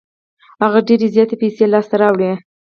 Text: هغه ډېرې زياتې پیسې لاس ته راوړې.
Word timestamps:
هغه 0.63 0.79
ډېرې 0.87 1.07
زياتې 1.15 1.35
پیسې 1.41 1.63
لاس 1.73 1.85
ته 1.91 1.95
راوړې. 2.01 2.31